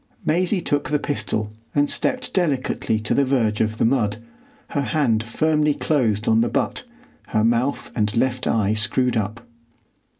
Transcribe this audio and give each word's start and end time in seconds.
Maisie 0.25 0.61
took 0.61 0.89
the 0.89 0.97
pistol 0.97 1.51
and 1.75 1.87
stepped 1.87 2.33
delicately 2.33 2.97
to 2.99 3.13
the 3.13 3.23
verge 3.23 3.61
of 3.61 3.77
the 3.77 3.85
mud, 3.85 4.17
her 4.69 4.81
hand 4.81 5.21
firmly 5.21 5.75
closed 5.75 6.27
on 6.27 6.41
the 6.41 6.49
butt, 6.49 6.81
her 7.27 7.43
mouth 7.43 7.91
and 7.95 8.17
left 8.17 8.47
eye 8.47 8.73
screwed 8.73 9.15
up. 9.15 9.45